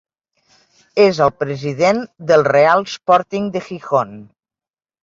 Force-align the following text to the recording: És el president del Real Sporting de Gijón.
És 1.03 1.19
el 1.25 1.33
president 1.43 2.01
del 2.33 2.47
Real 2.51 2.85
Sporting 2.95 3.53
de 3.59 3.67
Gijón. 3.71 4.21